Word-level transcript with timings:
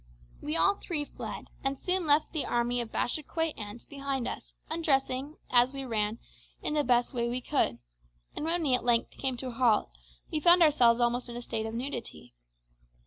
We 0.41 0.55
all 0.57 0.79
three 0.81 1.05
fled, 1.05 1.51
and 1.63 1.77
soon 1.77 2.07
left 2.07 2.33
the 2.33 2.43
army 2.47 2.81
of 2.81 2.91
Bashikouay 2.91 3.53
ants 3.55 3.85
behind 3.85 4.27
us, 4.27 4.55
undressing, 4.67 5.37
as 5.51 5.73
we 5.73 5.85
ran, 5.85 6.17
in 6.63 6.73
the 6.73 6.83
best 6.83 7.13
way 7.13 7.29
we 7.29 7.39
could; 7.39 7.77
and 8.35 8.43
when 8.43 8.63
we 8.63 8.73
at 8.73 8.83
length 8.83 9.11
came 9.11 9.37
to 9.37 9.49
a 9.49 9.51
halt 9.51 9.91
we 10.31 10.39
found 10.39 10.63
ourselves 10.63 10.99
almost 10.99 11.29
in 11.29 11.35
a 11.35 11.41
state 11.43 11.67
of 11.67 11.75
nudity. 11.75 12.33